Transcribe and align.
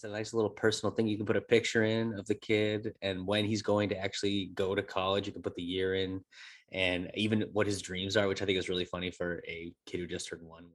it's 0.00 0.10
a 0.10 0.16
nice 0.16 0.32
little 0.32 0.48
personal 0.48 0.94
thing. 0.94 1.06
You 1.06 1.18
can 1.18 1.26
put 1.26 1.36
a 1.36 1.42
picture 1.42 1.84
in 1.84 2.14
of 2.18 2.24
the 2.24 2.34
kid 2.34 2.94
and 3.02 3.26
when 3.26 3.44
he's 3.44 3.60
going 3.60 3.90
to 3.90 3.98
actually 3.98 4.50
go 4.54 4.74
to 4.74 4.82
college. 4.82 5.26
You 5.26 5.32
can 5.34 5.42
put 5.42 5.54
the 5.54 5.62
year 5.62 5.94
in 5.94 6.24
and 6.72 7.10
even 7.12 7.44
what 7.52 7.66
his 7.66 7.82
dreams 7.82 8.16
are, 8.16 8.26
which 8.26 8.40
I 8.40 8.46
think 8.46 8.58
is 8.58 8.70
really 8.70 8.86
funny 8.86 9.10
for 9.10 9.42
a 9.46 9.74
kid 9.84 10.00
who 10.00 10.06
just 10.06 10.26
turned 10.26 10.40
one. 10.42 10.70